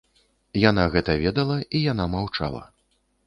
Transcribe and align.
Яна 0.69 0.85
гэта 0.95 1.17
ведала, 1.25 1.57
і 1.79 1.83
яна 1.91 2.09
маўчала. 2.17 2.63